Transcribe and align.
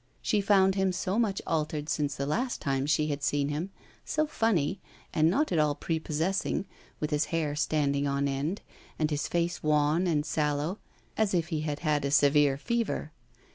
She 0.23 0.41
found 0.41 0.73
him 0.73 0.91
so 0.91 1.19
much 1.19 1.43
altered 1.45 1.87
since 1.87 2.15
the 2.15 2.25
last 2.25 2.59
time 2.59 2.87
she 2.87 3.09
had 3.09 3.21
seen 3.21 3.49
him, 3.49 3.69
so 4.03 4.25
funny, 4.25 4.79
and 5.13 5.29
not 5.29 5.51
at 5.51 5.59
all 5.59 5.75
prepossessing, 5.75 6.65
with 6.99 7.11
his 7.11 7.25
hair 7.25 7.55
standing 7.55 8.07
on 8.07 8.27
end, 8.27 8.61
and 8.97 9.11
his 9.11 9.27
face 9.27 9.61
wan 9.61 10.07
and 10.07 10.25
sallow, 10.25 10.79
as 11.17 11.35
if 11.35 11.49
he 11.49 11.61
had 11.61 11.81
had 11.81 12.03
a 12.03 12.09
severe 12.09 12.57
fever. 12.57 13.11